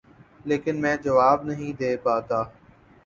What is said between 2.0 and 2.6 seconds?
پاتا۔